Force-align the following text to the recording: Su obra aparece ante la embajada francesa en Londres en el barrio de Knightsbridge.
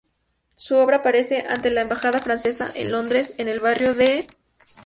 Su 0.55 0.77
obra 0.77 0.97
aparece 0.97 1.45
ante 1.47 1.69
la 1.69 1.81
embajada 1.81 2.17
francesa 2.17 2.71
en 2.73 2.91
Londres 2.91 3.35
en 3.37 3.47
el 3.47 3.59
barrio 3.59 3.93
de 3.93 4.23
Knightsbridge. 4.25 4.39